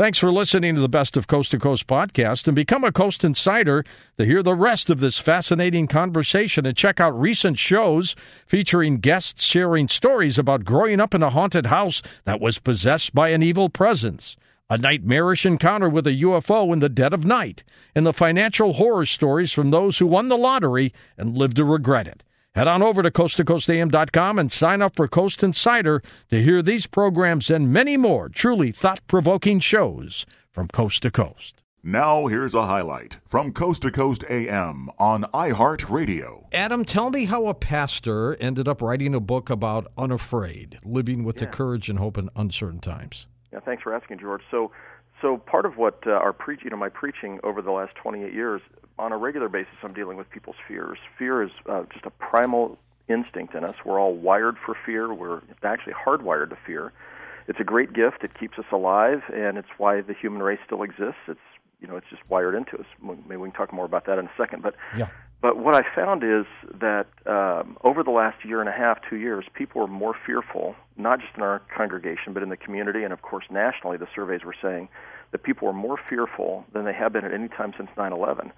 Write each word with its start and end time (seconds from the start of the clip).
Thanks 0.00 0.18
for 0.18 0.32
listening 0.32 0.74
to 0.76 0.80
the 0.80 0.88
Best 0.88 1.18
of 1.18 1.26
Coast 1.26 1.50
to 1.50 1.58
Coast 1.58 1.86
podcast 1.86 2.46
and 2.46 2.56
become 2.56 2.84
a 2.84 2.90
Coast 2.90 3.22
Insider 3.22 3.84
to 4.16 4.24
hear 4.24 4.42
the 4.42 4.54
rest 4.54 4.88
of 4.88 4.98
this 4.98 5.18
fascinating 5.18 5.86
conversation 5.88 6.64
and 6.64 6.74
check 6.74 7.00
out 7.00 7.20
recent 7.20 7.58
shows 7.58 8.16
featuring 8.46 9.00
guests 9.00 9.44
sharing 9.44 9.88
stories 9.88 10.38
about 10.38 10.64
growing 10.64 11.00
up 11.00 11.14
in 11.14 11.22
a 11.22 11.28
haunted 11.28 11.66
house 11.66 12.00
that 12.24 12.40
was 12.40 12.58
possessed 12.58 13.14
by 13.14 13.28
an 13.28 13.42
evil 13.42 13.68
presence, 13.68 14.36
a 14.70 14.78
nightmarish 14.78 15.44
encounter 15.44 15.90
with 15.90 16.06
a 16.06 16.22
UFO 16.22 16.72
in 16.72 16.78
the 16.78 16.88
dead 16.88 17.12
of 17.12 17.26
night, 17.26 17.62
and 17.94 18.06
the 18.06 18.14
financial 18.14 18.72
horror 18.72 19.04
stories 19.04 19.52
from 19.52 19.70
those 19.70 19.98
who 19.98 20.06
won 20.06 20.28
the 20.28 20.38
lottery 20.38 20.94
and 21.18 21.36
lived 21.36 21.56
to 21.56 21.64
regret 21.66 22.06
it. 22.06 22.22
Head 22.60 22.68
on 22.68 22.82
over 22.82 23.02
to 23.02 23.10
coasttocoastam.com 23.10 24.38
and 24.38 24.52
sign 24.52 24.82
up 24.82 24.94
for 24.94 25.08
Coast 25.08 25.42
Insider 25.42 26.02
to 26.28 26.42
hear 26.42 26.60
these 26.60 26.86
programs 26.86 27.48
and 27.48 27.72
many 27.72 27.96
more 27.96 28.28
truly 28.28 28.70
thought 28.70 29.00
provoking 29.06 29.60
shows 29.60 30.26
from 30.52 30.68
coast 30.68 31.00
to 31.04 31.10
coast. 31.10 31.62
Now, 31.82 32.26
here's 32.26 32.54
a 32.54 32.66
highlight 32.66 33.18
from 33.24 33.54
Coast 33.54 33.80
to 33.80 33.90
Coast 33.90 34.24
AM 34.28 34.90
on 34.98 35.22
iHeartRadio. 35.32 36.48
Adam, 36.52 36.84
tell 36.84 37.08
me 37.08 37.24
how 37.24 37.46
a 37.46 37.54
pastor 37.54 38.36
ended 38.36 38.68
up 38.68 38.82
writing 38.82 39.14
a 39.14 39.20
book 39.20 39.48
about 39.48 39.90
unafraid, 39.96 40.80
living 40.84 41.24
with 41.24 41.36
Yeah. 41.40 41.46
the 41.46 41.52
courage 41.56 41.88
and 41.88 41.98
hope 41.98 42.18
in 42.18 42.28
uncertain 42.36 42.80
times. 42.80 43.26
Yeah, 43.54 43.60
thanks 43.60 43.82
for 43.82 43.94
asking, 43.94 44.18
George. 44.18 44.42
So, 44.50 44.70
so 45.20 45.36
part 45.36 45.66
of 45.66 45.76
what 45.76 46.00
uh, 46.06 46.10
our 46.10 46.32
preach, 46.32 46.60
you 46.64 46.70
know, 46.70 46.76
my 46.76 46.88
preaching 46.88 47.40
over 47.42 47.62
the 47.62 47.70
last 47.70 47.94
28 47.96 48.32
years, 48.32 48.62
on 48.98 49.12
a 49.12 49.16
regular 49.16 49.48
basis, 49.48 49.74
I'm 49.82 49.94
dealing 49.94 50.16
with 50.16 50.30
people's 50.30 50.56
fears. 50.68 50.98
Fear 51.18 51.42
is 51.44 51.50
uh, 51.68 51.84
just 51.92 52.04
a 52.04 52.10
primal 52.10 52.78
instinct 53.08 53.54
in 53.54 53.64
us. 53.64 53.74
We're 53.84 53.98
all 53.98 54.14
wired 54.14 54.56
for 54.64 54.76
fear. 54.86 55.12
We're 55.12 55.40
actually 55.62 55.94
hardwired 55.94 56.50
to 56.50 56.58
fear. 56.66 56.92
It's 57.48 57.58
a 57.58 57.64
great 57.64 57.92
gift. 57.92 58.22
It 58.22 58.38
keeps 58.38 58.58
us 58.58 58.66
alive, 58.70 59.22
and 59.34 59.58
it's 59.58 59.68
why 59.78 60.02
the 60.02 60.14
human 60.14 60.42
race 60.42 60.60
still 60.64 60.82
exists. 60.82 61.20
It's 61.26 61.40
you 61.80 61.88
know, 61.88 61.96
it's 61.96 62.06
just 62.10 62.22
wired 62.28 62.54
into 62.54 62.78
us. 62.78 62.84
Maybe 63.02 63.36
we 63.38 63.48
can 63.48 63.56
talk 63.56 63.72
more 63.72 63.86
about 63.86 64.04
that 64.06 64.18
in 64.18 64.26
a 64.26 64.32
second. 64.36 64.62
But 64.62 64.74
Yeah. 64.96 65.08
But 65.42 65.56
what 65.56 65.74
I 65.74 65.82
found 65.94 66.22
is 66.22 66.44
that 66.80 67.06
um, 67.26 67.78
over 67.82 68.02
the 68.02 68.10
last 68.10 68.44
year 68.44 68.60
and 68.60 68.68
a 68.68 68.72
half, 68.72 68.98
two 69.08 69.16
years, 69.16 69.44
people 69.54 69.82
are 69.82 69.86
more 69.86 70.14
fearful, 70.26 70.74
not 70.98 71.20
just 71.20 71.32
in 71.36 71.42
our 71.42 71.62
congregation, 71.74 72.34
but 72.34 72.42
in 72.42 72.50
the 72.50 72.56
community, 72.56 73.04
and 73.04 73.12
of 73.12 73.22
course 73.22 73.46
nationally. 73.50 73.96
The 73.96 74.08
surveys 74.14 74.44
were 74.44 74.54
saying 74.60 74.88
that 75.32 75.42
people 75.42 75.66
are 75.68 75.72
more 75.72 75.98
fearful 76.08 76.64
than 76.72 76.84
they 76.84 76.92
have 76.92 77.12
been 77.12 77.24
at 77.24 77.32
any 77.32 77.48
time 77.48 77.72
since 77.76 77.88
9/11. 77.96 78.52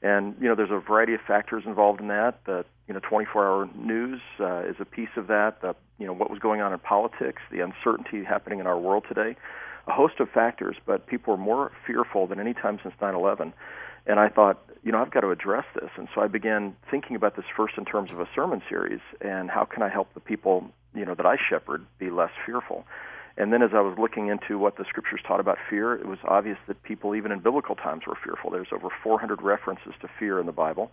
And 0.00 0.36
you 0.40 0.48
know, 0.48 0.54
there's 0.54 0.70
a 0.70 0.78
variety 0.78 1.14
of 1.14 1.20
factors 1.22 1.64
involved 1.66 2.00
in 2.00 2.06
that. 2.08 2.44
The 2.44 2.64
you 2.86 2.94
know, 2.94 3.00
24-hour 3.00 3.68
news 3.74 4.20
uh, 4.38 4.60
is 4.60 4.76
a 4.78 4.84
piece 4.84 5.16
of 5.16 5.26
that. 5.26 5.60
The 5.60 5.74
you 5.98 6.06
know, 6.06 6.12
what 6.12 6.30
was 6.30 6.38
going 6.38 6.60
on 6.60 6.72
in 6.72 6.78
politics, 6.78 7.42
the 7.50 7.60
uncertainty 7.60 8.22
happening 8.22 8.60
in 8.60 8.68
our 8.68 8.78
world 8.78 9.04
today, 9.08 9.34
a 9.88 9.92
host 9.92 10.20
of 10.20 10.28
factors. 10.30 10.76
But 10.86 11.06
people 11.06 11.34
are 11.34 11.38
more 11.38 11.72
fearful 11.86 12.26
than 12.26 12.38
any 12.38 12.54
time 12.54 12.78
since 12.82 12.94
9/11. 13.00 13.52
And 14.06 14.18
I 14.18 14.28
thought, 14.28 14.58
you 14.82 14.92
know, 14.92 15.00
I've 15.00 15.10
got 15.10 15.20
to 15.20 15.30
address 15.30 15.64
this. 15.74 15.90
And 15.96 16.08
so 16.14 16.20
I 16.20 16.28
began 16.28 16.74
thinking 16.90 17.16
about 17.16 17.36
this 17.36 17.44
first 17.56 17.76
in 17.76 17.84
terms 17.84 18.10
of 18.10 18.20
a 18.20 18.28
sermon 18.34 18.62
series 18.68 19.00
and 19.20 19.50
how 19.50 19.64
can 19.64 19.82
I 19.82 19.88
help 19.88 20.14
the 20.14 20.20
people, 20.20 20.70
you 20.94 21.04
know, 21.04 21.14
that 21.14 21.26
I 21.26 21.36
shepherd 21.36 21.84
be 21.98 22.08
less 22.08 22.30
fearful. 22.46 22.86
And 23.36 23.52
then 23.52 23.62
as 23.62 23.70
I 23.72 23.80
was 23.80 23.96
looking 23.98 24.28
into 24.28 24.58
what 24.58 24.76
the 24.76 24.84
scriptures 24.88 25.20
taught 25.26 25.40
about 25.40 25.58
fear, 25.70 25.94
it 25.94 26.06
was 26.06 26.18
obvious 26.24 26.58
that 26.66 26.82
people, 26.82 27.14
even 27.14 27.30
in 27.30 27.38
biblical 27.38 27.76
times, 27.76 28.02
were 28.06 28.16
fearful. 28.24 28.50
There's 28.50 28.72
over 28.72 28.88
400 29.02 29.42
references 29.42 29.92
to 30.00 30.08
fear 30.18 30.40
in 30.40 30.46
the 30.46 30.52
Bible 30.52 30.90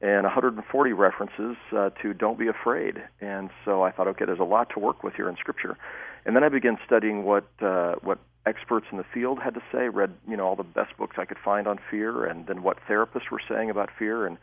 and 0.00 0.24
140 0.24 0.92
references 0.92 1.56
uh, 1.72 1.90
to 2.02 2.12
don't 2.12 2.38
be 2.38 2.48
afraid. 2.48 3.02
And 3.20 3.50
so 3.64 3.82
I 3.82 3.90
thought, 3.90 4.08
okay, 4.08 4.24
there's 4.24 4.40
a 4.40 4.44
lot 4.44 4.70
to 4.70 4.78
work 4.78 5.02
with 5.02 5.14
here 5.14 5.28
in 5.28 5.36
Scripture. 5.36 5.76
And 6.26 6.34
then 6.34 6.42
I 6.42 6.48
began 6.48 6.78
studying 6.84 7.24
what 7.24 7.46
uh, 7.60 7.94
what 8.02 8.18
experts 8.46 8.86
in 8.90 8.98
the 8.98 9.04
field 9.04 9.38
had 9.38 9.54
to 9.54 9.62
say. 9.72 9.88
Read 9.88 10.14
you 10.28 10.36
know 10.36 10.46
all 10.46 10.56
the 10.56 10.62
best 10.62 10.96
books 10.96 11.16
I 11.18 11.24
could 11.24 11.38
find 11.44 11.66
on 11.66 11.78
fear, 11.90 12.24
and 12.24 12.46
then 12.46 12.62
what 12.62 12.78
therapists 12.88 13.30
were 13.30 13.40
saying 13.48 13.70
about 13.70 13.90
fear, 13.98 14.26
and 14.26 14.38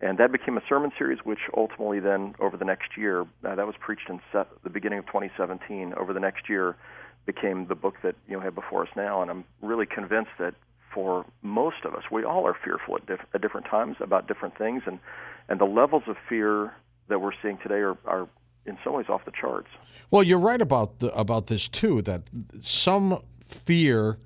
and 0.00 0.18
that 0.18 0.32
became 0.32 0.56
a 0.56 0.62
sermon 0.68 0.90
series, 0.98 1.20
which 1.24 1.38
ultimately 1.56 2.00
then 2.00 2.34
over 2.40 2.56
the 2.56 2.64
next 2.64 2.96
year, 2.96 3.22
uh, 3.44 3.54
that 3.54 3.66
was 3.66 3.76
preached 3.78 4.08
in 4.08 4.20
se- 4.32 4.44
the 4.62 4.70
beginning 4.70 4.98
of 4.98 5.06
2017. 5.06 5.94
Over 5.94 6.12
the 6.12 6.20
next 6.20 6.48
year, 6.48 6.76
became 7.26 7.66
the 7.68 7.74
book 7.74 7.96
that 8.02 8.16
you 8.28 8.36
know 8.36 8.42
have 8.42 8.54
before 8.54 8.82
us 8.82 8.90
now, 8.96 9.22
and 9.22 9.30
I'm 9.30 9.44
really 9.62 9.86
convinced 9.86 10.32
that 10.38 10.54
for 10.92 11.26
most 11.42 11.84
of 11.84 11.94
us, 11.94 12.04
we 12.10 12.24
all 12.24 12.46
are 12.46 12.56
fearful 12.64 12.96
at, 12.96 13.06
diff- 13.06 13.26
at 13.34 13.40
different 13.40 13.66
times 13.66 13.96
about 14.00 14.28
different 14.28 14.56
things, 14.58 14.82
and 14.86 14.98
and 15.48 15.60
the 15.60 15.64
levels 15.66 16.04
of 16.06 16.16
fear 16.28 16.74
that 17.08 17.20
we're 17.20 17.32
seeing 17.42 17.58
today 17.58 17.80
are, 17.80 17.98
are 18.06 18.28
in 18.66 18.78
some 18.82 18.94
ways 18.94 19.06
off 19.08 19.24
the 19.26 19.32
charts. 19.38 19.68
Well, 20.10 20.22
you're 20.22 20.38
right 20.38 20.60
about 20.60 21.00
the, 21.00 21.12
about 21.12 21.48
this 21.48 21.68
too. 21.68 22.02
That 22.02 22.22
some 22.62 23.22
fear, 23.54 24.18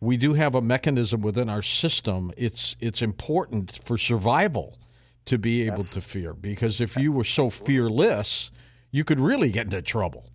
we 0.00 0.16
do 0.16 0.34
have 0.34 0.54
a 0.54 0.60
mechanism 0.60 1.20
within 1.22 1.48
our 1.48 1.62
system. 1.62 2.32
It's 2.36 2.76
it's 2.80 3.02
important 3.02 3.80
for 3.84 3.98
survival 3.98 4.78
to 5.26 5.38
be 5.38 5.66
able 5.66 5.84
to 5.84 6.00
fear 6.00 6.34
because 6.34 6.80
if 6.80 6.96
you 6.96 7.10
were 7.10 7.24
so 7.24 7.48
fearless, 7.48 8.50
you 8.90 9.04
could 9.04 9.18
really 9.18 9.50
get 9.50 9.66
into 9.66 9.80
trouble. 9.80 10.30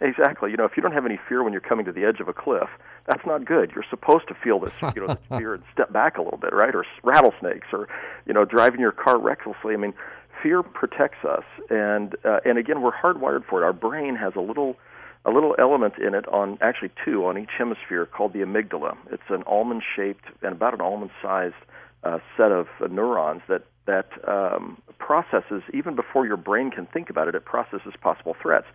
Exactly. 0.00 0.50
You 0.50 0.56
know, 0.56 0.64
if 0.64 0.72
you 0.76 0.82
don't 0.82 0.92
have 0.92 1.06
any 1.06 1.18
fear 1.28 1.44
when 1.44 1.52
you're 1.52 1.60
coming 1.62 1.84
to 1.84 1.92
the 1.92 2.04
edge 2.04 2.18
of 2.18 2.26
a 2.26 2.32
cliff, 2.32 2.68
that's 3.06 3.24
not 3.24 3.44
good. 3.44 3.70
You're 3.72 3.84
supposed 3.88 4.26
to 4.28 4.34
feel 4.34 4.58
this, 4.58 4.72
you 4.96 5.06
know, 5.06 5.14
this 5.14 5.18
fear 5.38 5.54
and 5.54 5.62
step 5.72 5.92
back 5.92 6.18
a 6.18 6.22
little 6.22 6.38
bit, 6.38 6.52
right? 6.52 6.74
Or 6.74 6.84
rattlesnakes, 7.04 7.68
or 7.72 7.88
you 8.26 8.34
know, 8.34 8.44
driving 8.44 8.80
your 8.80 8.90
car 8.90 9.18
recklessly. 9.18 9.74
I 9.74 9.76
mean, 9.76 9.94
fear 10.42 10.64
protects 10.64 11.24
us, 11.24 11.44
and 11.70 12.16
uh, 12.24 12.40
and 12.44 12.58
again, 12.58 12.82
we're 12.82 12.92
hardwired 12.92 13.44
for 13.44 13.62
it. 13.62 13.64
Our 13.64 13.72
brain 13.72 14.16
has 14.16 14.32
a 14.34 14.40
little 14.40 14.76
a 15.24 15.30
little 15.30 15.54
element 15.58 15.94
in 15.98 16.14
it 16.14 16.26
on 16.28 16.58
actually 16.60 16.90
two 17.04 17.24
on 17.24 17.38
each 17.38 17.50
hemisphere 17.56 18.06
called 18.06 18.32
the 18.32 18.40
amygdala. 18.40 18.96
It's 19.10 19.22
an 19.28 19.44
almond-shaped 19.46 20.24
and 20.42 20.52
about 20.52 20.74
an 20.74 20.80
almond-sized 20.80 21.54
uh, 22.02 22.18
set 22.36 22.50
of 22.50 22.66
uh, 22.80 22.88
neurons 22.88 23.42
that 23.48 23.62
that 23.84 24.10
um, 24.28 24.80
processes 24.98 25.62
even 25.74 25.96
before 25.96 26.24
your 26.24 26.36
brain 26.36 26.70
can 26.70 26.86
think 26.86 27.10
about 27.10 27.26
it. 27.26 27.34
It 27.34 27.44
processes 27.44 27.94
possible 28.00 28.36
threats. 28.40 28.66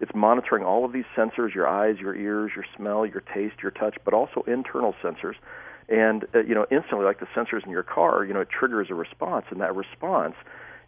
It's 0.00 0.10
monitoring 0.14 0.64
all 0.64 0.84
of 0.84 0.92
these 0.92 1.04
sensors: 1.16 1.54
your 1.54 1.68
eyes, 1.68 1.96
your 2.00 2.14
ears, 2.14 2.52
your 2.54 2.64
smell, 2.76 3.06
your 3.06 3.22
taste, 3.34 3.56
your 3.62 3.70
touch, 3.70 3.96
but 4.04 4.14
also 4.14 4.44
internal 4.46 4.94
sensors. 5.02 5.34
And 5.88 6.24
uh, 6.34 6.40
you 6.40 6.54
know, 6.54 6.66
instantly, 6.70 7.04
like 7.04 7.20
the 7.20 7.26
sensors 7.26 7.64
in 7.64 7.70
your 7.70 7.84
car, 7.84 8.24
you 8.24 8.34
know, 8.34 8.40
it 8.40 8.48
triggers 8.48 8.88
a 8.90 8.94
response, 8.94 9.46
and 9.50 9.60
that 9.60 9.74
response 9.74 10.34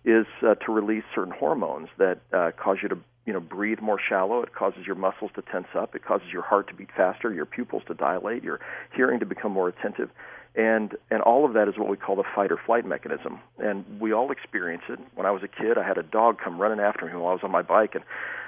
is 0.04 0.26
uh, 0.42 0.54
to 0.54 0.72
release 0.72 1.04
certain 1.14 1.32
hormones 1.32 1.88
that 1.98 2.20
uh, 2.32 2.50
cause 2.56 2.78
you 2.82 2.88
to 2.88 2.98
you 3.28 3.34
know 3.34 3.40
breathe 3.40 3.80
more 3.80 4.00
shallow. 4.00 4.40
It 4.40 4.54
causes 4.54 4.86
your 4.86 4.96
muscles 4.96 5.30
to 5.34 5.42
tense 5.42 5.66
up. 5.74 5.94
It 5.94 6.02
causes 6.02 6.28
your 6.32 6.40
heart 6.40 6.66
to 6.68 6.74
beat 6.74 6.88
faster, 6.96 7.30
your 7.30 7.44
pupils 7.44 7.82
to 7.88 7.92
dilate, 7.94 8.42
your 8.42 8.58
hearing 8.96 9.20
to 9.20 9.26
become 9.26 9.52
more 9.52 9.68
attentive, 9.68 10.08
and 10.56 10.96
and 11.10 11.20
all 11.20 11.44
of 11.44 11.52
that 11.52 11.68
is 11.68 11.76
what 11.76 11.90
we 11.90 11.98
call 11.98 12.16
the 12.16 12.24
fight 12.34 12.50
or 12.50 12.56
flight 12.56 12.86
mechanism. 12.86 13.38
And 13.58 13.84
we 14.00 14.14
all 14.14 14.32
experience 14.32 14.84
it. 14.88 14.98
When 15.14 15.26
I 15.26 15.30
was 15.30 15.42
a 15.42 15.48
kid, 15.48 15.76
I 15.76 15.86
had 15.86 15.98
a 15.98 16.02
dog 16.02 16.38
come 16.42 16.58
running 16.58 16.80
after 16.80 17.04
me 17.04 17.12
while 17.12 17.32
I 17.32 17.34
was 17.34 17.42
on 17.44 17.50
my 17.50 17.60
bike, 17.60 17.94
and 17.94 18.02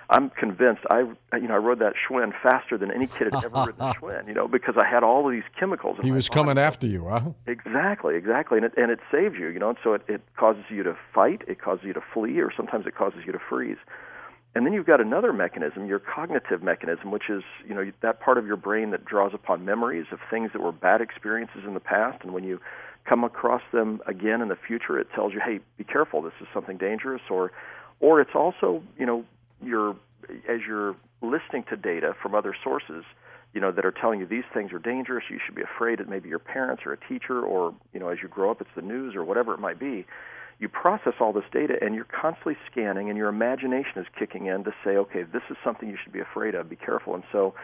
I'm 0.09 0.31
convinced 0.31 0.81
I 0.91 1.01
you 1.37 1.47
know 1.47 1.57
I 1.57 1.59
rode 1.59 1.81
that 1.81 1.93
Schwinn 2.09 2.33
faster 2.43 2.79
than 2.79 2.91
any 2.91 3.07
kid 3.07 3.35
had 3.35 3.45
ever 3.45 3.65
ridden 3.67 3.83
a 3.83 3.93
Schwinn. 3.93 4.29
You 4.29 4.35
know 4.35 4.49
because 4.49 4.77
I 4.79 4.87
had 4.87 5.03
all 5.03 5.27
of 5.27 5.33
these 5.33 5.45
chemicals. 5.59 5.99
In 5.99 6.07
He 6.07 6.11
was 6.11 6.27
body. 6.31 6.41
coming 6.41 6.59
after 6.59 6.87
you, 6.87 7.07
huh? 7.07 7.21
Exactly, 7.47 8.17
exactly, 8.17 8.57
and 8.57 8.65
it 8.65 8.73
and 8.79 8.91
it 8.91 9.01
saves 9.13 9.37
you, 9.39 9.49
you 9.49 9.59
know. 9.59 9.69
And 9.69 9.79
so 9.85 9.93
it, 9.93 10.03
it 10.09 10.23
causes 10.39 10.65
you 10.71 10.83
to 10.85 10.97
fight, 11.15 11.43
it 11.47 11.61
causes 11.61 11.85
you 11.85 11.93
to 11.93 12.03
flee, 12.15 12.41
or 12.41 12.51
sometimes 12.57 12.87
it 12.87 12.95
causes 12.95 13.21
you 13.27 13.33
to 13.33 13.39
freeze. 13.39 13.77
And 14.55 14.67
then 14.67 14.73
you've 14.73 14.87
got 14.87 15.01
another 15.01 15.33
mechanism, 15.33 15.87
your 15.87 16.01
cognitive 16.01 16.63
mechanism, 16.63 17.13
which 17.13 17.31
is 17.31 17.43
you 17.67 17.75
know 17.75 17.91
that 18.03 18.21
part 18.21 18.37
of 18.37 18.47
your 18.47 18.57
brain 18.57 18.91
that 18.91 19.05
draws 19.05 19.33
upon 19.33 19.65
memories 19.65 20.07
of 20.11 20.19
things 20.29 20.51
that 20.53 20.61
were 20.61 20.73
bad 20.73 21.01
experiences 21.01 21.63
in 21.67 21.75
the 21.75 21.81
past, 21.81 22.23
and 22.23 22.35
when 22.35 22.43
you 22.43 22.61
come 23.09 23.23
across 23.23 23.63
them 23.73 24.01
again 24.07 24.43
in 24.43 24.49
the 24.49 24.57
future, 24.57 24.99
it 24.99 25.07
tells 25.15 25.33
you, 25.33 25.41
hey, 25.45 25.61
be 25.79 25.85
careful, 25.85 26.21
this 26.21 26.33
is 26.41 26.49
something 26.53 26.77
dangerous, 26.77 27.23
or 27.31 27.53
or 28.01 28.21
it's 28.21 28.35
also 28.35 28.83
you 28.99 29.07
know 29.07 29.25
your 29.63 29.97
as 30.49 30.61
you're 30.67 30.97
listening 31.23 31.65
to 31.69 31.77
data 31.77 32.15
from 32.21 32.35
other 32.35 32.55
sources 32.65 33.05
you 33.53 33.61
know, 33.61 33.73
that 33.73 33.85
are 33.85 33.93
telling 33.93 34.21
you 34.21 34.27
these 34.27 34.45
things 34.55 34.73
are 34.73 34.79
dangerous. 34.79 35.25
You 35.29 35.39
should 35.45 35.55
be 35.55 35.63
afraid. 35.63 36.01
It 36.01 36.09
may 36.09 36.21
be 36.21 36.29
your 36.29 36.39
parents 36.39 36.83
or 36.87 36.93
a 36.93 37.09
teacher, 37.09 37.43
or 37.43 37.75
you 37.93 37.99
know, 37.99 38.09
as 38.09 38.19
you 38.23 38.29
grow 38.29 38.51
up, 38.51 38.61
it's 38.61 38.71
the 38.77 38.83
news 38.83 39.17
or 39.17 39.25
whatever 39.25 39.53
it 39.55 39.61
might 39.61 39.79
be. 39.79 40.07
You 40.61 40.69
process 40.69 41.15
all 41.21 41.33
this 41.33 41.45
data, 41.53 41.79
and 41.81 41.95
you're 41.95 42.05
constantly 42.05 42.57
scanning, 42.71 43.09
and 43.09 43.17
your 43.17 43.29
imagination 43.29 43.93
is 43.97 44.07
kicking 44.19 44.47
in 44.47 44.63
to 44.65 44.75
say, 44.85 44.91
okay, 44.91 45.23
this 45.23 45.43
is 45.51 45.57
something 45.65 45.89
you 45.89 45.97
should 46.03 46.13
be 46.13 46.21
afraid 46.21 46.55
of. 46.55 46.69
Be 46.69 46.77
careful. 46.77 47.15
And 47.15 47.25
so, 47.33 47.55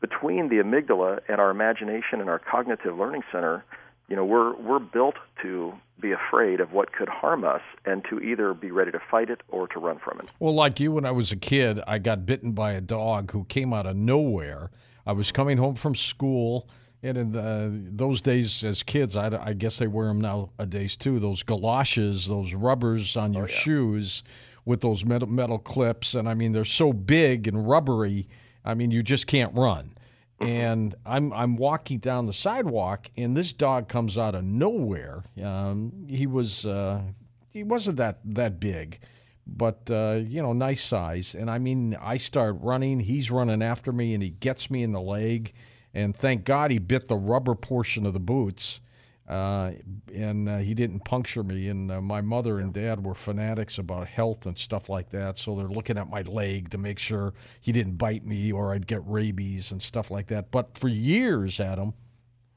between 0.00 0.48
the 0.48 0.56
amygdala 0.56 1.20
and 1.28 1.40
our 1.40 1.50
imagination 1.50 2.20
and 2.20 2.30
our 2.30 2.38
cognitive 2.38 2.96
learning 2.96 3.24
center, 3.32 3.64
you 4.08 4.14
know, 4.14 4.24
we're 4.24 4.54
we're 4.56 4.78
built 4.78 5.16
to 5.42 5.72
be 6.00 6.12
afraid 6.12 6.60
of 6.60 6.72
what 6.72 6.92
could 6.92 7.08
harm 7.08 7.42
us, 7.42 7.62
and 7.84 8.04
to 8.10 8.20
either 8.20 8.54
be 8.54 8.70
ready 8.70 8.92
to 8.92 9.00
fight 9.10 9.30
it 9.30 9.40
or 9.48 9.66
to 9.68 9.80
run 9.80 9.98
from 9.98 10.20
it. 10.20 10.28
Well, 10.38 10.54
like 10.54 10.78
you, 10.78 10.92
when 10.92 11.04
I 11.04 11.10
was 11.10 11.32
a 11.32 11.36
kid, 11.36 11.80
I 11.86 11.98
got 11.98 12.26
bitten 12.26 12.52
by 12.52 12.72
a 12.72 12.80
dog 12.80 13.32
who 13.32 13.44
came 13.44 13.72
out 13.72 13.86
of 13.86 13.96
nowhere. 13.96 14.70
I 15.06 15.12
was 15.12 15.32
coming 15.32 15.56
home 15.56 15.74
from 15.74 15.94
school, 15.94 16.68
and 17.08 17.18
in 17.18 17.36
uh, 17.36 17.70
those 17.72 18.20
days, 18.20 18.64
as 18.64 18.82
kids, 18.82 19.16
I, 19.16 19.26
I 19.42 19.52
guess 19.52 19.78
they 19.78 19.86
wear 19.86 20.08
them 20.08 20.20
nowadays 20.20 20.96
too. 20.96 21.18
Those 21.18 21.42
galoshes, 21.42 22.26
those 22.26 22.52
rubbers 22.54 23.16
on 23.16 23.32
your 23.32 23.48
shoes 23.48 24.22
with 24.64 24.80
those 24.80 25.04
metal 25.04 25.28
metal 25.28 25.58
clips, 25.58 26.14
and 26.14 26.28
I 26.28 26.34
mean 26.34 26.52
they're 26.52 26.64
so 26.64 26.92
big 26.92 27.46
and 27.48 27.68
rubbery. 27.68 28.28
I 28.64 28.74
mean 28.74 28.90
you 28.90 29.02
just 29.02 29.26
can't 29.26 29.54
run. 29.54 29.92
and 30.40 30.94
I'm 31.06 31.32
I'm 31.32 31.56
walking 31.56 31.98
down 31.98 32.26
the 32.26 32.32
sidewalk, 32.32 33.10
and 33.16 33.36
this 33.36 33.52
dog 33.52 33.88
comes 33.88 34.18
out 34.18 34.34
of 34.34 34.44
nowhere. 34.44 35.24
Um, 35.42 36.06
he 36.08 36.26
was 36.26 36.66
uh, 36.66 37.00
he 37.48 37.62
wasn't 37.62 37.96
that 37.98 38.18
that 38.24 38.60
big, 38.60 38.98
but 39.46 39.88
uh, 39.90 40.20
you 40.26 40.42
know, 40.42 40.52
nice 40.52 40.82
size. 40.84 41.34
And 41.34 41.50
I 41.50 41.58
mean, 41.58 41.96
I 42.00 42.16
start 42.18 42.56
running. 42.60 43.00
He's 43.00 43.30
running 43.30 43.62
after 43.62 43.92
me, 43.92 44.12
and 44.14 44.22
he 44.22 44.30
gets 44.30 44.70
me 44.70 44.82
in 44.82 44.92
the 44.92 45.00
leg. 45.00 45.52
And 45.96 46.14
thank 46.14 46.44
God 46.44 46.70
he 46.70 46.78
bit 46.78 47.08
the 47.08 47.16
rubber 47.16 47.54
portion 47.54 48.04
of 48.04 48.12
the 48.12 48.20
boots 48.20 48.80
uh, 49.28 49.72
and 50.14 50.48
uh, 50.48 50.58
he 50.58 50.72
didn't 50.74 51.00
puncture 51.00 51.42
me. 51.42 51.68
And 51.68 51.90
uh, 51.90 52.00
my 52.00 52.20
mother 52.20 52.58
and 52.60 52.72
dad 52.72 53.04
were 53.04 53.14
fanatics 53.14 53.78
about 53.78 54.06
health 54.06 54.46
and 54.46 54.56
stuff 54.56 54.88
like 54.88 55.10
that, 55.10 55.38
so 55.38 55.56
they're 55.56 55.68
looking 55.68 55.98
at 55.98 56.08
my 56.08 56.22
leg 56.22 56.70
to 56.70 56.78
make 56.78 56.98
sure 56.98 57.34
he 57.60 57.72
didn't 57.72 57.96
bite 57.96 58.24
me 58.24 58.52
or 58.52 58.72
I'd 58.72 58.86
get 58.86 59.00
rabies 59.04 59.72
and 59.72 59.82
stuff 59.82 60.10
like 60.10 60.28
that. 60.28 60.50
But 60.50 60.78
for 60.78 60.88
years, 60.88 61.58
Adam, 61.58 61.94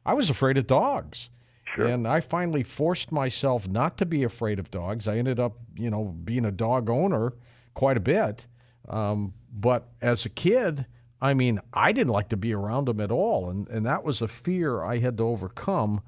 I 0.06 0.14
was 0.14 0.30
afraid 0.30 0.58
of 0.58 0.68
dogs. 0.68 1.30
Sure. 1.76 1.86
And 1.86 2.08
I 2.08 2.20
finally 2.20 2.64
forced 2.64 3.12
myself 3.12 3.68
not 3.68 3.98
to 3.98 4.06
be 4.06 4.24
afraid 4.24 4.60
of 4.60 4.72
dogs. 4.72 5.08
I 5.08 5.18
ended 5.18 5.40
up, 5.40 5.58
you 5.76 5.90
know, 5.90 6.16
being 6.24 6.46
a 6.46 6.52
dog 6.52 6.90
owner 6.90 7.34
quite 7.76 7.96
a 7.96 8.00
bit. 8.00 8.48
Um, 8.88 9.34
but 9.52 9.90
as 10.02 10.26
a 10.26 10.30
kid, 10.30 10.88
I 11.22 11.34
mean, 11.34 11.60
I 11.74 11.92
didn't 11.92 12.14
like 12.14 12.30
to 12.30 12.38
be 12.38 12.54
around 12.54 12.86
them 12.86 13.02
at 13.02 13.12
all. 13.12 13.50
And, 13.50 13.68
and 13.68 13.86
that 13.86 14.04
was 14.04 14.22
a 14.22 14.28
fear 14.28 14.84
I 14.84 15.00
had 15.00 15.18
to 15.18 15.24
overcome 15.24 16.02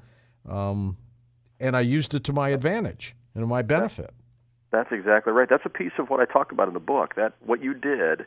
um, 0.47 0.97
and 1.59 1.75
I 1.75 1.81
used 1.81 2.13
it 2.13 2.23
to 2.25 2.33
my 2.33 2.49
advantage 2.49 3.15
and 3.35 3.47
my 3.47 3.61
benefit. 3.61 4.13
That's 4.71 4.91
exactly 4.91 5.33
right. 5.33 5.49
That's 5.49 5.65
a 5.65 5.69
piece 5.69 5.91
of 5.99 6.09
what 6.09 6.19
I 6.19 6.25
talk 6.25 6.51
about 6.51 6.67
in 6.67 6.73
the 6.73 6.79
book. 6.79 7.15
That 7.15 7.33
what 7.45 7.61
you 7.61 7.73
did 7.73 8.25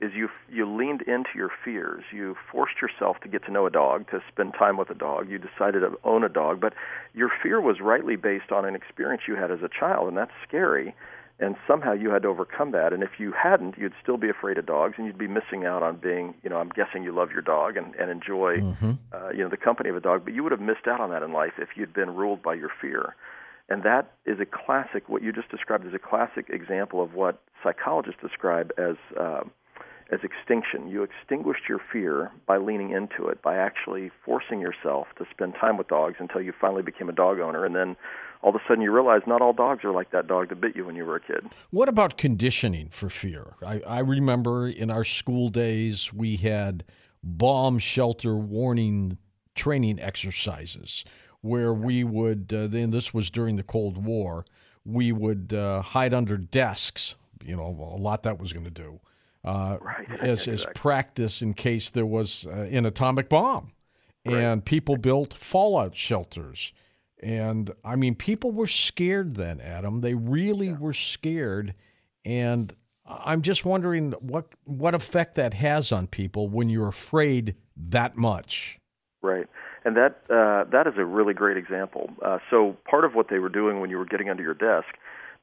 is 0.00 0.12
you 0.14 0.28
you 0.48 0.70
leaned 0.70 1.02
into 1.02 1.30
your 1.34 1.50
fears. 1.64 2.04
You 2.12 2.36
forced 2.52 2.80
yourself 2.80 3.18
to 3.22 3.28
get 3.28 3.44
to 3.46 3.50
know 3.50 3.66
a 3.66 3.70
dog, 3.70 4.08
to 4.10 4.22
spend 4.28 4.54
time 4.54 4.76
with 4.76 4.90
a 4.90 4.94
dog. 4.94 5.28
You 5.28 5.38
decided 5.38 5.80
to 5.80 5.98
own 6.04 6.22
a 6.24 6.28
dog, 6.28 6.60
but 6.60 6.74
your 7.14 7.30
fear 7.42 7.60
was 7.60 7.80
rightly 7.80 8.16
based 8.16 8.52
on 8.52 8.64
an 8.64 8.76
experience 8.76 9.22
you 9.26 9.34
had 9.34 9.50
as 9.50 9.62
a 9.62 9.68
child, 9.68 10.08
and 10.08 10.16
that's 10.16 10.30
scary 10.46 10.94
and 11.40 11.56
somehow 11.66 11.92
you 11.92 12.10
had 12.10 12.22
to 12.22 12.28
overcome 12.28 12.72
that. 12.72 12.92
And 12.92 13.02
if 13.02 13.18
you 13.18 13.32
hadn't 13.32 13.78
you'd 13.78 13.94
still 14.02 14.16
be 14.16 14.28
afraid 14.28 14.58
of 14.58 14.66
dogs 14.66 14.94
and 14.98 15.06
you'd 15.06 15.18
be 15.18 15.28
missing 15.28 15.64
out 15.64 15.82
on 15.82 15.96
being 15.96 16.34
you 16.42 16.50
know 16.50 16.56
i'm 16.56 16.70
guessing 16.70 17.02
you 17.04 17.12
love 17.12 17.30
your 17.30 17.42
dog 17.42 17.76
and, 17.76 17.94
and 17.94 18.10
enjoy 18.10 18.56
mm-hmm. 18.58 18.92
uh, 19.12 19.30
you 19.30 19.42
know 19.42 19.48
the 19.48 19.56
company 19.56 19.90
of 19.90 19.96
a 19.96 20.00
dog. 20.00 20.24
But 20.24 20.34
you 20.34 20.42
would 20.42 20.52
have 20.52 20.60
missed 20.60 20.86
out 20.86 21.00
on 21.00 21.10
that 21.10 21.22
in 21.22 21.32
life 21.32 21.52
if 21.58 21.70
you'd 21.76 21.92
been 21.92 22.14
ruled 22.14 22.42
by 22.42 22.54
your 22.54 22.70
fear. 22.80 23.14
And 23.70 23.82
that 23.82 24.14
is 24.24 24.40
a 24.40 24.46
classic 24.46 25.08
what 25.08 25.22
you 25.22 25.32
just 25.32 25.50
described 25.50 25.86
is 25.86 25.92
a 25.92 25.98
classic 25.98 26.48
example 26.48 27.02
of 27.02 27.14
what 27.14 27.42
psychologists 27.62 28.20
describe 28.22 28.72
as 28.78 28.96
uh, 29.18 29.40
as 30.10 30.20
extinction. 30.22 30.88
You 30.88 31.02
extinguished 31.02 31.68
your 31.68 31.80
fear 31.92 32.30
by 32.46 32.56
leaning 32.56 32.90
into 32.90 33.28
it, 33.28 33.42
by 33.42 33.56
actually 33.56 34.10
forcing 34.24 34.60
yourself 34.60 35.08
to 35.18 35.26
spend 35.30 35.54
time 35.60 35.76
with 35.76 35.88
dogs 35.88 36.16
until 36.18 36.40
you 36.40 36.52
finally 36.58 36.82
became 36.82 37.08
a 37.08 37.12
dog 37.12 37.40
owner. 37.40 37.64
And 37.64 37.74
then 37.74 37.96
all 38.42 38.50
of 38.50 38.56
a 38.56 38.60
sudden 38.66 38.82
you 38.82 38.92
realize 38.92 39.22
not 39.26 39.42
all 39.42 39.52
dogs 39.52 39.84
are 39.84 39.92
like 39.92 40.10
that 40.12 40.26
dog 40.26 40.48
that 40.48 40.60
bit 40.60 40.76
you 40.76 40.86
when 40.86 40.96
you 40.96 41.04
were 41.04 41.16
a 41.16 41.20
kid. 41.20 41.50
What 41.70 41.88
about 41.88 42.16
conditioning 42.16 42.88
for 42.88 43.10
fear? 43.10 43.54
I, 43.64 43.80
I 43.80 43.98
remember 43.98 44.68
in 44.68 44.90
our 44.90 45.04
school 45.04 45.48
days 45.48 46.12
we 46.12 46.36
had 46.36 46.84
bomb 47.22 47.78
shelter 47.78 48.36
warning 48.36 49.18
training 49.54 50.00
exercises 50.00 51.04
where 51.40 51.74
we 51.74 52.04
would, 52.04 52.52
uh, 52.52 52.66
then 52.66 52.90
this 52.90 53.12
was 53.12 53.30
during 53.30 53.56
the 53.56 53.62
Cold 53.62 54.04
War, 54.04 54.44
we 54.84 55.12
would 55.12 55.52
uh, 55.52 55.82
hide 55.82 56.14
under 56.14 56.36
desks, 56.36 57.14
you 57.44 57.56
know, 57.56 57.66
a 57.66 58.00
lot 58.00 58.22
that 58.22 58.38
was 58.38 58.52
going 58.52 58.64
to 58.64 58.70
do, 58.70 59.00
uh, 59.48 59.78
right. 59.80 60.10
as, 60.20 60.46
exactly. 60.46 60.52
as 60.52 60.66
practice 60.74 61.42
in 61.42 61.54
case 61.54 61.90
there 61.90 62.06
was 62.06 62.46
uh, 62.46 62.50
an 62.50 62.86
atomic 62.86 63.28
bomb. 63.28 63.72
Right. 64.26 64.36
And 64.36 64.64
people 64.64 64.96
built 64.96 65.32
fallout 65.32 65.96
shelters 65.96 66.72
and 67.20 67.72
I 67.84 67.96
mean, 67.96 68.14
people 68.14 68.52
were 68.52 68.66
scared 68.66 69.34
then, 69.34 69.60
Adam. 69.60 70.00
They 70.00 70.14
really 70.14 70.68
yeah. 70.68 70.78
were 70.78 70.92
scared. 70.92 71.74
And 72.24 72.74
I'm 73.06 73.42
just 73.42 73.64
wondering 73.64 74.12
what 74.20 74.46
what 74.64 74.94
effect 74.94 75.34
that 75.36 75.54
has 75.54 75.90
on 75.92 76.06
people 76.06 76.48
when 76.48 76.68
you're 76.68 76.88
afraid 76.88 77.56
that 77.76 78.16
much. 78.16 78.78
Right, 79.20 79.46
and 79.84 79.96
that 79.96 80.20
uh, 80.30 80.64
that 80.70 80.86
is 80.86 80.94
a 80.96 81.04
really 81.04 81.34
great 81.34 81.56
example. 81.56 82.10
Uh, 82.22 82.38
so 82.50 82.76
part 82.88 83.04
of 83.04 83.14
what 83.14 83.28
they 83.30 83.38
were 83.38 83.48
doing 83.48 83.80
when 83.80 83.90
you 83.90 83.98
were 83.98 84.04
getting 84.04 84.30
under 84.30 84.42
your 84.42 84.54
desk, 84.54 84.94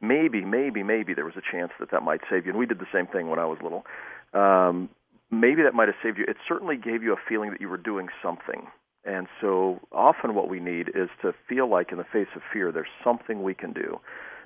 maybe, 0.01 0.41
maybe, 0.41 0.83
maybe 0.83 1.13
there 1.13 1.25
was 1.25 1.35
a 1.37 1.51
chance 1.51 1.71
that 1.79 1.91
that 1.91 2.03
might 2.03 2.21
save 2.29 2.45
you. 2.45 2.51
And 2.51 2.59
we 2.59 2.65
did 2.65 2.79
the 2.79 2.87
same 2.93 3.07
thing 3.07 3.29
when 3.29 3.39
I 3.39 3.45
was 3.45 3.59
little. 3.61 3.85
Um, 4.33 4.89
maybe 5.31 5.63
that 5.63 5.73
might 5.73 5.87
have 5.87 5.95
saved 6.03 6.17
you. 6.17 6.25
It 6.27 6.37
certainly 6.47 6.77
gave 6.77 7.03
you 7.03 7.13
a 7.13 7.17
feeling 7.27 7.51
that 7.51 7.61
you 7.61 7.69
were 7.69 7.77
doing 7.77 8.07
something. 8.21 8.67
And 9.05 9.27
so 9.39 9.79
often 9.91 10.33
what 10.33 10.49
we 10.49 10.59
need 10.59 10.89
is 10.89 11.09
to 11.21 11.33
feel 11.47 11.69
like 11.69 11.91
in 11.91 11.97
the 11.97 12.03
face 12.03 12.27
of 12.35 12.41
fear 12.51 12.71
there's 12.71 12.87
something 13.03 13.43
we 13.43 13.53
can 13.53 13.71
do. 13.71 13.99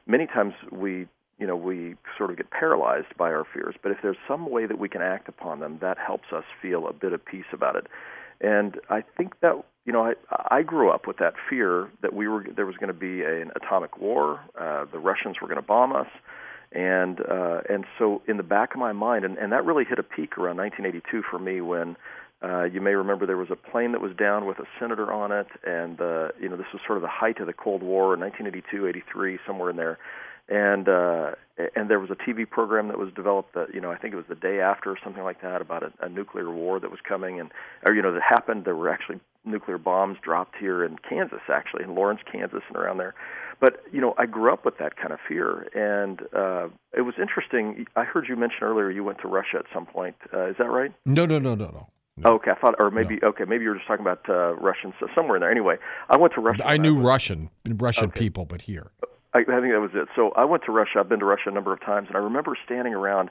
Many 0.06 0.28
times 0.28 0.54
we 0.72 1.08
you 1.38 1.48
know 1.48 1.56
we 1.56 1.96
sort 2.18 2.30
of 2.30 2.38
get 2.38 2.52
paralyzed 2.52 3.16
by 3.18 3.30
our 3.30 3.46
fears, 3.54 3.76
but 3.82 3.92
if 3.94 4.00
there's 4.04 4.18
some 4.28 4.50
way 4.50 4.66
that 4.66 4.78
we 4.78 4.90
can 4.90 5.02
act 5.02 5.30
upon 5.30 5.62
them, 5.62 5.78
that 5.82 5.98
helps 5.98 6.34
us 6.34 6.44
feel 6.62 6.88
a 6.88 6.94
bit 6.94 7.14
of 7.14 7.24
peace 7.24 7.46
about 7.54 7.78
it. 7.78 7.88
And 8.42 8.80
I 8.90 9.04
think 9.18 9.40
that 9.40 9.64
you 9.90 9.94
know 9.94 10.06
I 10.06 10.14
I 10.52 10.62
grew 10.62 10.92
up 10.92 11.08
with 11.08 11.18
that 11.18 11.34
fear 11.50 11.90
that 12.04 12.14
we 12.14 12.28
were 12.28 12.46
there 12.56 12.68
was 12.68 12.76
going 12.76 12.94
to 12.94 12.94
be 12.94 13.24
an 13.24 13.50
atomic 13.56 13.98
war, 13.98 14.40
uh, 14.56 14.86
the 14.92 15.00
Russians 15.00 15.38
were 15.42 15.48
going 15.48 15.60
to 15.60 15.66
bomb 15.66 15.96
us, 15.96 16.06
and 16.72 17.20
uh, 17.22 17.62
and 17.68 17.86
so 17.98 18.22
in 18.28 18.38
the 18.38 18.44
back 18.44 18.76
of 18.76 18.80
my 18.80 18.92
mind, 18.92 19.26
and, 19.26 19.40
and 19.40 19.52
that 19.52 19.66
really 19.66 19.86
hit 19.86 19.98
a 19.98 20.04
peak 20.04 20.38
around 20.38 20.58
1982 20.58 21.24
for 21.32 21.40
me 21.40 21.60
when 21.62 21.98
uh, 22.44 22.66
you 22.66 22.82
may 22.82 22.94
remember 22.94 23.26
there 23.26 23.36
was 23.36 23.50
a 23.50 23.56
plane 23.56 23.94
that 23.94 24.00
was 24.00 24.16
down 24.16 24.46
with 24.46 24.60
a 24.60 24.66
senator 24.80 25.12
on 25.12 25.32
it, 25.32 25.48
and 25.66 26.00
uh, 26.00 26.28
you 26.40 26.48
know 26.48 26.56
this 26.56 26.72
was 26.72 26.84
sort 26.86 27.00
of 27.00 27.02
the 27.02 27.10
height 27.10 27.40
of 27.40 27.48
the 27.48 27.54
Cold 27.54 27.82
War, 27.82 28.10
1982, 28.10 28.86
83, 28.86 29.40
somewhere 29.48 29.72
in 29.72 29.76
there. 29.76 29.98
And 30.50 30.88
uh, 30.88 31.32
and 31.76 31.90
there 31.90 32.00
was 32.00 32.12
a 32.12 32.16
TV 32.16 32.48
program 32.48 32.90
that 32.90 33.00
was 33.00 33.12
developed 33.16 33.56
that 33.56 33.74
you 33.74 33.82
know 33.82 33.90
I 33.90 33.98
think 33.98 34.14
it 34.14 34.18
was 34.18 34.30
the 34.30 34.36
day 34.36 34.60
after 34.60 34.92
or 34.92 34.98
something 35.04 35.24
like 35.24 35.42
that 35.42 35.62
about 35.64 35.82
a, 35.82 35.92
a 36.02 36.10
nuclear 36.10 36.52
war 36.52 36.80
that 36.80 36.92
was 36.92 37.00
coming, 37.08 37.40
and 37.40 37.50
or 37.88 37.96
you 37.96 38.04
know 38.04 38.14
that 38.14 38.22
happened. 38.22 38.66
There 38.66 38.76
were 38.76 38.90
actually 38.90 39.20
nuclear 39.50 39.78
bombs 39.78 40.18
dropped 40.22 40.56
here 40.58 40.84
in 40.84 40.98
Kansas, 41.08 41.42
actually 41.52 41.84
in 41.84 41.96
Lawrence, 41.96 42.22
Kansas, 42.32 42.62
and 42.68 42.78
around 42.78 42.98
there. 42.98 43.16
But 43.60 43.84
you 43.92 44.00
know, 44.00 44.14
I 44.18 44.26
grew 44.26 44.54
up 44.54 44.64
with 44.64 44.78
that 44.78 44.96
kind 44.96 45.12
of 45.12 45.20
fear, 45.28 45.68
and 45.74 46.22
uh, 46.34 46.70
it 46.96 47.02
was 47.02 47.16
interesting. 47.22 47.86
I 47.96 48.04
heard 48.04 48.28
you 48.30 48.36
mention 48.36 48.60
earlier 48.64 48.90
you 48.90 49.04
went 49.04 49.20
to 49.22 49.28
Russia 49.28 49.58
at 49.58 49.66
some 49.74 49.86
point. 49.86 50.16
Uh, 50.34 50.50
is 50.50 50.56
that 50.60 50.70
right? 50.70 50.94
No, 51.06 51.26
no, 51.26 51.40
no, 51.40 51.56
no, 51.56 51.66
no. 51.66 51.88
No. 52.18 52.34
Okay, 52.34 52.52
I 52.52 52.56
thought, 52.56 52.76
or 52.82 52.92
maybe 52.92 53.18
no. 53.22 53.30
okay, 53.30 53.46
maybe 53.46 53.64
you 53.64 53.70
were 53.70 53.76
just 53.76 53.88
talking 53.88 54.06
about 54.06 54.28
uh, 54.28 54.54
Russians 54.56 54.94
so 55.00 55.08
somewhere 55.16 55.38
in 55.38 55.42
there. 55.42 55.52
Anyway, 55.52 55.78
I 56.10 56.18
went 56.18 56.34
to 56.34 56.42
Russia. 56.42 56.68
I 56.68 56.76
knew 56.76 57.00
I 57.00 57.02
Russian, 57.02 57.50
Russian 57.66 58.06
okay. 58.06 58.20
people, 58.20 58.44
but 58.44 58.62
here, 58.62 58.92
I, 59.34 59.40
I 59.40 59.44
think 59.44 59.74
that 59.74 59.80
was 59.80 59.92
it. 59.94 60.10
So 60.16 60.32
I 60.32 60.44
went 60.44 60.64
to 60.66 60.72
Russia. 60.74 61.00
I've 61.00 61.08
been 61.08 61.20
to 61.20 61.26
Russia 61.26 61.48
a 61.48 61.52
number 61.52 61.72
of 61.72 61.80
times, 61.80 62.08
and 62.10 62.18
I 62.18 62.20
remember 62.20 62.58
standing 62.66 62.94
around 62.94 63.30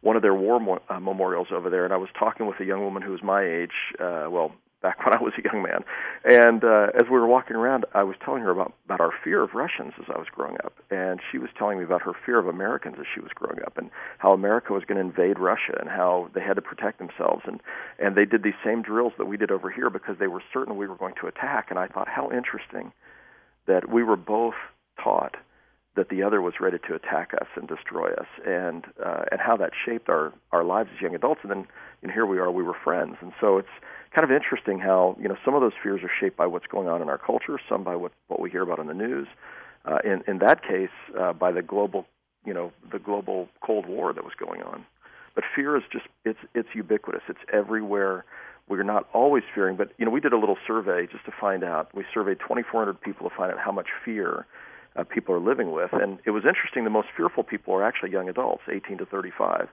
one 0.00 0.16
of 0.16 0.22
their 0.22 0.34
war 0.34 0.58
mo- 0.58 0.82
uh, 0.88 1.00
memorials 1.00 1.48
over 1.52 1.68
there, 1.68 1.84
and 1.84 1.92
I 1.92 1.98
was 1.98 2.08
talking 2.18 2.46
with 2.46 2.58
a 2.60 2.64
young 2.64 2.82
woman 2.82 3.02
who 3.02 3.12
was 3.12 3.22
my 3.22 3.44
age, 3.44 3.94
uh, 3.98 4.26
well, 4.30 4.52
back 4.82 5.04
when 5.04 5.14
I 5.14 5.22
was 5.22 5.32
a 5.38 5.42
young 5.42 5.62
man. 5.62 5.84
And 6.24 6.64
uh, 6.64 6.88
as 6.94 7.04
we 7.04 7.18
were 7.18 7.26
walking 7.26 7.56
around, 7.56 7.84
I 7.94 8.02
was 8.02 8.16
telling 8.24 8.42
her 8.42 8.50
about, 8.50 8.74
about 8.86 9.00
our 9.00 9.12
fear 9.22 9.42
of 9.42 9.54
Russians 9.54 9.92
as 9.98 10.06
I 10.08 10.18
was 10.18 10.28
growing 10.34 10.56
up. 10.64 10.74
And 10.90 11.20
she 11.30 11.38
was 11.38 11.50
telling 11.58 11.78
me 11.78 11.84
about 11.84 12.02
her 12.02 12.12
fear 12.24 12.38
of 12.38 12.46
Americans 12.46 12.96
as 12.98 13.06
she 13.14 13.20
was 13.20 13.30
growing 13.34 13.60
up 13.64 13.76
and 13.76 13.90
how 14.18 14.30
America 14.30 14.72
was 14.72 14.84
going 14.84 14.96
to 14.96 15.04
invade 15.04 15.38
Russia 15.38 15.76
and 15.78 15.88
how 15.88 16.30
they 16.34 16.40
had 16.40 16.54
to 16.54 16.62
protect 16.62 16.98
themselves. 16.98 17.42
And, 17.46 17.60
and 17.98 18.16
they 18.16 18.24
did 18.24 18.42
these 18.42 18.58
same 18.64 18.82
drills 18.82 19.12
that 19.18 19.26
we 19.26 19.36
did 19.36 19.50
over 19.50 19.70
here 19.70 19.90
because 19.90 20.16
they 20.18 20.28
were 20.28 20.42
certain 20.52 20.76
we 20.76 20.86
were 20.86 20.96
going 20.96 21.14
to 21.20 21.26
attack. 21.26 21.66
And 21.70 21.78
I 21.78 21.86
thought, 21.86 22.08
how 22.08 22.30
interesting 22.30 22.92
that 23.66 23.90
we 23.90 24.02
were 24.02 24.16
both 24.16 24.54
taught 25.02 25.36
that 25.96 26.08
the 26.08 26.22
other 26.22 26.40
was 26.40 26.54
ready 26.60 26.78
to 26.88 26.94
attack 26.94 27.32
us 27.34 27.48
and 27.56 27.66
destroy 27.66 28.12
us, 28.12 28.26
and 28.46 28.84
uh, 29.04 29.24
and 29.32 29.40
how 29.40 29.56
that 29.56 29.72
shaped 29.84 30.08
our 30.08 30.32
our 30.52 30.62
lives 30.62 30.88
as 30.94 31.02
young 31.02 31.14
adults. 31.16 31.40
And 31.42 31.50
then 31.50 31.66
know, 32.02 32.12
here 32.12 32.26
we 32.26 32.38
are, 32.38 32.50
we 32.50 32.62
were 32.62 32.76
friends, 32.84 33.16
and 33.20 33.32
so 33.40 33.58
it's 33.58 33.68
kind 34.14 34.24
of 34.24 34.30
interesting 34.30 34.78
how 34.78 35.16
you 35.20 35.28
know 35.28 35.36
some 35.44 35.54
of 35.54 35.60
those 35.60 35.72
fears 35.82 36.00
are 36.02 36.10
shaped 36.20 36.36
by 36.36 36.46
what's 36.46 36.66
going 36.66 36.88
on 36.88 37.02
in 37.02 37.08
our 37.08 37.18
culture, 37.18 37.58
some 37.68 37.84
by 37.84 37.96
what 37.96 38.12
what 38.28 38.40
we 38.40 38.50
hear 38.50 38.62
about 38.62 38.78
in 38.78 38.86
the 38.86 38.94
news. 38.94 39.28
Uh, 39.84 39.98
in 40.04 40.22
in 40.26 40.38
that 40.38 40.62
case, 40.62 40.90
uh, 41.18 41.32
by 41.32 41.52
the 41.52 41.62
global 41.62 42.06
you 42.44 42.54
know 42.54 42.72
the 42.90 42.98
global 42.98 43.48
Cold 43.60 43.86
War 43.86 44.12
that 44.12 44.24
was 44.24 44.34
going 44.38 44.62
on. 44.62 44.84
But 45.34 45.44
fear 45.54 45.76
is 45.76 45.84
just 45.92 46.06
it's 46.24 46.38
it's 46.54 46.68
ubiquitous. 46.74 47.22
It's 47.28 47.40
everywhere. 47.52 48.24
We're 48.68 48.82
not 48.84 49.08
always 49.12 49.42
fearing, 49.52 49.76
but 49.76 49.90
you 49.98 50.04
know 50.04 50.10
we 50.10 50.20
did 50.20 50.32
a 50.32 50.38
little 50.38 50.58
survey 50.66 51.06
just 51.10 51.24
to 51.24 51.32
find 51.40 51.64
out. 51.64 51.94
We 51.94 52.04
surveyed 52.12 52.38
2,400 52.40 53.00
people 53.00 53.28
to 53.28 53.34
find 53.34 53.50
out 53.52 53.58
how 53.58 53.72
much 53.72 53.88
fear 54.04 54.46
uh, 54.96 55.04
people 55.04 55.34
are 55.34 55.40
living 55.40 55.72
with, 55.72 55.92
and 55.92 56.18
it 56.24 56.30
was 56.30 56.44
interesting. 56.46 56.84
The 56.84 56.90
most 56.90 57.08
fearful 57.16 57.42
people 57.42 57.74
are 57.74 57.84
actually 57.84 58.10
young 58.10 58.28
adults, 58.28 58.62
18 58.70 58.98
to 58.98 59.06
35 59.06 59.68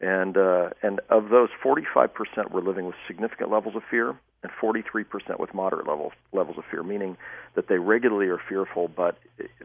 and 0.00 0.36
uh, 0.36 0.70
and 0.82 1.00
of 1.08 1.30
those, 1.30 1.48
45% 1.64 2.50
were 2.50 2.60
living 2.60 2.86
with 2.86 2.96
significant 3.06 3.50
levels 3.50 3.76
of 3.76 3.82
fear, 3.90 4.14
and 4.42 4.52
43% 4.52 5.40
with 5.40 5.54
moderate 5.54 5.88
levels 5.88 6.12
levels 6.32 6.58
of 6.58 6.64
fear, 6.70 6.82
meaning 6.82 7.16
that 7.54 7.68
they 7.68 7.78
regularly 7.78 8.26
are 8.26 8.40
fearful, 8.48 8.88
but 8.88 9.18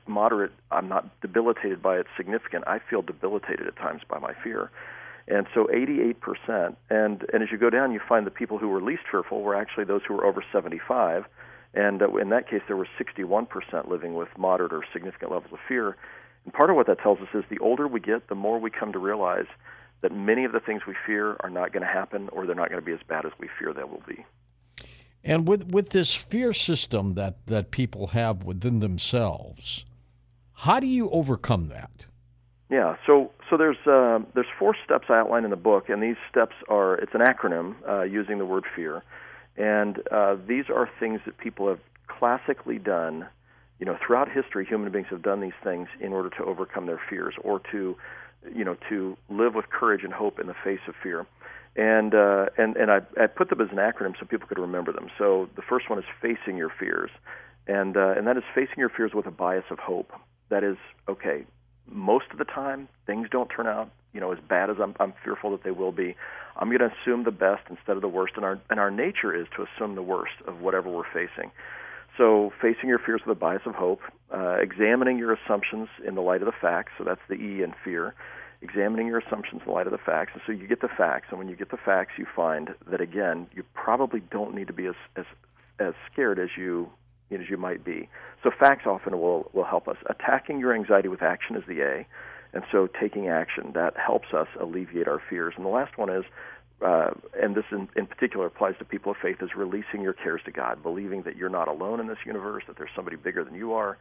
moderate. 0.07 0.51
I'm 0.71 0.87
not 0.87 1.19
debilitated 1.21 1.81
by 1.81 1.97
it. 1.97 2.07
Significant. 2.15 2.63
I 2.67 2.79
feel 2.79 3.01
debilitated 3.01 3.67
at 3.67 3.75
times 3.75 4.01
by 4.07 4.19
my 4.19 4.33
fear, 4.43 4.71
And 5.27 5.47
so 5.53 5.67
88%. 5.67 6.75
And, 6.89 7.25
and 7.33 7.43
as 7.43 7.51
you 7.51 7.57
go 7.57 7.69
down, 7.69 7.91
you 7.91 7.99
find 8.07 8.25
the 8.25 8.31
people 8.31 8.57
who 8.57 8.69
were 8.69 8.81
least 8.81 9.03
fearful 9.09 9.41
were 9.41 9.55
actually 9.55 9.83
those 9.83 10.01
who 10.07 10.13
were 10.13 10.25
over 10.25 10.43
75. 10.51 11.25
And 11.73 12.01
uh, 12.01 12.15
in 12.15 12.29
that 12.29 12.49
case, 12.49 12.61
there 12.67 12.77
were 12.77 12.87
61% 12.99 13.47
living 13.89 14.15
with 14.15 14.29
moderate 14.37 14.73
or 14.73 14.83
significant 14.93 15.31
levels 15.31 15.53
of 15.53 15.59
fear. 15.67 15.95
And 16.45 16.53
part 16.53 16.69
of 16.69 16.75
what 16.75 16.87
that 16.87 16.99
tells 16.99 17.19
us 17.19 17.27
is 17.33 17.43
the 17.49 17.59
older 17.59 17.87
we 17.87 17.99
get, 17.99 18.27
the 18.29 18.35
more 18.35 18.59
we 18.59 18.69
come 18.71 18.93
to 18.93 18.99
realize 18.99 19.45
that 20.01 20.11
many 20.11 20.45
of 20.45 20.51
the 20.51 20.59
things 20.59 20.81
we 20.87 20.95
fear 21.05 21.37
are 21.41 21.49
not 21.49 21.71
going 21.71 21.81
to 21.81 21.91
happen 21.91 22.29
or 22.29 22.45
they're 22.45 22.55
not 22.55 22.69
going 22.69 22.81
to 22.81 22.85
be 22.85 22.93
as 22.93 22.99
bad 23.07 23.25
as 23.25 23.31
we 23.39 23.47
fear 23.59 23.73
they 23.73 23.83
will 23.83 24.03
be. 24.07 24.25
And 25.23 25.47
with, 25.47 25.71
with 25.71 25.89
this 25.89 26.13
fear 26.13 26.53
system 26.53 27.13
that, 27.13 27.45
that 27.45 27.71
people 27.71 28.07
have 28.07 28.43
within 28.43 28.79
themselves, 28.79 29.85
how 30.53 30.79
do 30.79 30.87
you 30.87 31.09
overcome 31.11 31.67
that? 31.67 32.07
Yeah, 32.71 32.95
so 33.05 33.31
so 33.49 33.57
there's 33.57 33.85
uh, 33.85 34.19
there's 34.33 34.47
four 34.57 34.75
steps 34.85 35.07
I 35.09 35.19
outline 35.19 35.43
in 35.43 35.49
the 35.49 35.57
book, 35.57 35.89
and 35.89 36.01
these 36.01 36.15
steps 36.29 36.55
are 36.69 36.95
it's 36.95 37.13
an 37.13 37.19
acronym 37.19 37.75
uh, 37.87 38.03
using 38.03 38.37
the 38.37 38.45
word 38.45 38.63
fear, 38.73 39.03
and 39.57 39.99
uh, 40.09 40.37
these 40.47 40.65
are 40.69 40.89
things 40.97 41.19
that 41.25 41.37
people 41.37 41.67
have 41.67 41.79
classically 42.07 42.79
done. 42.79 43.27
You 43.79 43.85
know, 43.85 43.97
throughout 44.05 44.31
history, 44.31 44.65
human 44.65 44.89
beings 44.89 45.07
have 45.09 45.21
done 45.21 45.41
these 45.41 45.59
things 45.61 45.89
in 45.99 46.13
order 46.13 46.29
to 46.29 46.45
overcome 46.45 46.85
their 46.85 47.01
fears 47.09 47.33
or 47.43 47.59
to, 47.71 47.97
you 48.55 48.63
know, 48.63 48.77
to 48.89 49.17
live 49.29 49.55
with 49.55 49.69
courage 49.69 50.03
and 50.03 50.13
hope 50.13 50.39
in 50.39 50.47
the 50.47 50.55
face 50.63 50.79
of 50.87 50.95
fear. 51.01 51.25
And 51.75 52.13
uh, 52.13 52.47
and 52.57 52.75
and 52.75 52.91
I, 52.91 52.99
I 53.19 53.27
put 53.27 53.49
them 53.49 53.61
as 53.61 53.69
an 53.71 53.77
acronym 53.77 54.13
so 54.19 54.25
people 54.25 54.47
could 54.47 54.59
remember 54.59 54.91
them. 54.91 55.09
So 55.17 55.49
the 55.55 55.61
first 55.61 55.89
one 55.89 55.99
is 55.99 56.05
facing 56.21 56.57
your 56.57 56.71
fears, 56.77 57.11
and 57.67 57.95
uh, 57.95 58.13
and 58.17 58.27
that 58.27 58.35
is 58.35 58.43
facing 58.53 58.77
your 58.77 58.89
fears 58.89 59.11
with 59.13 59.25
a 59.25 59.31
bias 59.31 59.65
of 59.71 59.79
hope. 59.79 60.11
That 60.49 60.63
is 60.63 60.77
okay 61.07 61.45
most 61.87 62.25
of 62.31 62.37
the 62.37 62.45
time 62.45 62.87
things 63.05 63.27
don't 63.29 63.49
turn 63.49 63.67
out 63.67 63.89
you 64.13 64.19
know 64.19 64.31
as 64.31 64.39
bad 64.47 64.69
as 64.69 64.77
I'm, 64.81 64.95
I'm 64.99 65.13
fearful 65.23 65.51
that 65.51 65.63
they 65.63 65.71
will 65.71 65.91
be. 65.91 66.15
I'm 66.57 66.67
going 66.67 66.79
to 66.79 66.91
assume 67.01 67.23
the 67.23 67.31
best 67.31 67.63
instead 67.69 67.95
of 67.95 68.01
the 68.01 68.09
worst, 68.09 68.33
and 68.35 68.43
our 68.43 68.59
and 68.69 68.79
our 68.79 68.91
nature 68.91 69.33
is 69.33 69.47
to 69.55 69.63
assume 69.63 69.95
the 69.95 70.01
worst 70.01 70.33
of 70.47 70.59
whatever 70.59 70.89
we're 70.89 71.11
facing. 71.13 71.51
So 72.21 72.53
facing 72.61 72.87
your 72.87 72.99
fears 72.99 73.21
with 73.25 73.35
a 73.35 73.39
bias 73.39 73.63
of 73.65 73.73
hope, 73.73 74.01
uh, 74.31 74.57
examining 74.61 75.17
your 75.17 75.33
assumptions 75.33 75.87
in 76.07 76.13
the 76.13 76.21
light 76.21 76.43
of 76.43 76.45
the 76.45 76.53
facts. 76.61 76.91
So 76.99 77.03
that's 77.03 77.21
the 77.27 77.33
E 77.33 77.63
in 77.63 77.73
fear. 77.83 78.13
Examining 78.61 79.07
your 79.07 79.17
assumptions 79.17 79.61
in 79.61 79.67
the 79.67 79.73
light 79.73 79.87
of 79.87 79.91
the 79.91 79.97
facts, 79.97 80.33
and 80.35 80.41
so 80.45 80.51
you 80.51 80.67
get 80.67 80.81
the 80.81 80.87
facts, 80.87 81.29
and 81.31 81.39
when 81.39 81.49
you 81.49 81.55
get 81.55 81.71
the 81.71 81.79
facts, 81.83 82.11
you 82.19 82.27
find 82.35 82.75
that 82.91 83.01
again, 83.01 83.47
you 83.55 83.63
probably 83.73 84.19
don't 84.19 84.53
need 84.53 84.67
to 84.67 84.73
be 84.73 84.85
as 84.85 84.93
as 85.15 85.25
as 85.79 85.95
scared 86.11 86.37
as 86.37 86.49
you 86.55 86.91
as 87.31 87.49
you 87.49 87.57
might 87.57 87.83
be. 87.83 88.07
So 88.43 88.51
facts 88.51 88.85
often 88.85 89.19
will 89.19 89.49
will 89.51 89.63
help 89.63 89.87
us. 89.87 89.97
Attacking 90.05 90.59
your 90.59 90.75
anxiety 90.75 91.07
with 91.07 91.23
action 91.23 91.55
is 91.55 91.63
the 91.67 91.81
A, 91.81 92.05
and 92.53 92.63
so 92.71 92.87
taking 92.87 93.29
action 93.29 93.71
that 93.73 93.97
helps 93.97 94.31
us 94.31 94.47
alleviate 94.59 95.07
our 95.07 95.19
fears. 95.27 95.55
And 95.57 95.65
the 95.65 95.69
last 95.69 95.97
one 95.97 96.11
is. 96.11 96.25
Uh, 96.83 97.11
and 97.41 97.55
this 97.55 97.65
in, 97.71 97.87
in 97.95 98.07
particular 98.07 98.47
applies 98.47 98.75
to 98.79 98.85
people 98.85 99.11
of 99.11 99.17
faith, 99.21 99.37
is 99.41 99.55
releasing 99.55 100.01
your 100.01 100.13
cares 100.13 100.41
to 100.45 100.51
God, 100.51 100.81
believing 100.81 101.21
that 101.23 101.35
you're 101.35 101.49
not 101.49 101.67
alone 101.67 101.99
in 101.99 102.07
this 102.07 102.17
universe, 102.25 102.63
that 102.67 102.77
there's 102.77 102.89
somebody 102.95 103.17
bigger 103.17 103.43
than 103.43 103.53
you 103.53 103.73
are, 103.73 103.97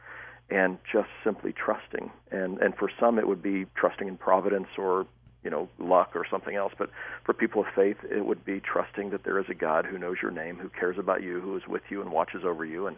and 0.51 0.79
just 0.91 1.09
simply 1.23 1.53
trusting. 1.53 2.11
And 2.31 2.59
and 2.59 2.75
for 2.75 2.91
some, 2.99 3.19
it 3.19 3.29
would 3.29 3.43
be 3.43 3.67
trusting 3.75 4.09
in 4.09 4.17
providence 4.17 4.69
or 4.79 5.07
you 5.43 5.51
know 5.51 5.69
luck 5.79 6.11
or 6.15 6.27
something 6.31 6.55
else 6.55 6.73
but 6.77 6.91
for 7.25 7.33
people 7.33 7.63
of 7.63 7.67
faith 7.75 7.97
it 8.11 8.25
would 8.25 8.45
be 8.45 8.61
trusting 8.61 9.11
that 9.11 9.25
there 9.25 9.39
is 9.39 9.47
a 9.49 9.55
god 9.55 9.87
who 9.87 9.99
knows 9.99 10.17
your 10.21 10.31
name 10.31 10.57
who 10.57 10.69
cares 10.69 10.99
about 10.99 11.23
you 11.23 11.41
who 11.41 11.57
is 11.57 11.63
with 11.67 11.83
you 11.89 12.01
and 12.01 12.13
watches 12.13 12.43
over 12.45 12.65
you 12.65 12.87
and 12.87 12.97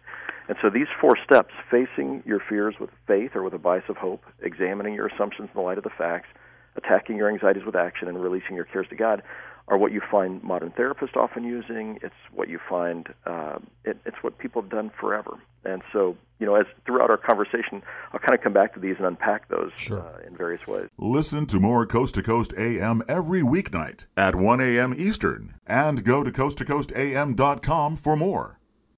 and 0.49 0.57
so 0.61 0.69
these 0.69 0.89
four 1.01 1.17
steps 1.25 1.53
facing 1.71 2.23
your 2.27 2.41
fears 2.49 2.75
with 2.81 2.91
faith 3.07 3.31
or 3.35 3.43
with 3.43 3.55
a 3.55 3.59
bias 3.59 3.85
of 3.89 3.97
hope 3.97 4.25
examining 4.41 4.95
your 4.95 5.07
assumptions 5.07 5.49
in 5.55 5.61
the 5.61 5.65
light 5.65 5.79
of 5.79 5.85
the 5.85 5.91
facts 5.91 6.29
attacking 6.77 7.17
your 7.17 7.29
anxieties 7.29 7.65
with 7.65 7.77
action 7.77 8.09
and 8.09 8.23
releasing 8.23 8.57
your 8.57 8.65
cares 8.65 8.89
to 8.89 8.97
god 8.97 9.23
are 9.69 9.79
what 9.79 9.93
you 9.93 10.01
find 10.11 10.43
modern 10.43 10.71
therapists 10.71 11.17
often 11.17 11.45
using. 11.45 11.99
It's 12.03 12.15
what 12.33 12.49
you 12.49 12.59
find. 12.69 13.09
Uh, 13.25 13.59
it, 13.85 13.97
it's 14.05 14.17
what 14.23 14.39
people 14.39 14.61
have 14.63 14.71
done 14.71 14.91
forever. 15.01 15.39
And 15.65 15.83
so, 15.93 16.17
you 16.41 16.47
know, 16.47 16.57
as 16.57 16.67
throughout 16.85 17.11
our 17.11 17.17
conversation, 17.17 17.83
I'll 18.13 18.19
kind 18.19 18.35
of 18.35 18.43
come 18.43 18.53
back 18.53 18.75
to 18.75 18.81
these 18.81 18.97
and 18.97 19.07
unpack 19.07 19.49
those 19.49 19.71
sure. 19.77 20.01
uh, 20.01 20.27
in 20.27 20.37
various 20.37 20.67
ways. 20.67 20.89
Listen 20.99 21.47
to 21.47 21.61
more 21.61 21.87
Coast 21.87 22.17
to 22.17 22.23
Coast 22.23 22.53
AM 22.59 23.03
every 23.09 23.43
weeknight 23.43 24.07
at 24.17 24.35
1 24.35 24.61
a.m. 24.61 24.95
Eastern, 24.97 25.55
and 25.67 26.05
go 26.05 26.25
to 26.25 26.31
coasttocoastam.com 26.31 27.97
for 27.97 28.17
more. 28.17 28.59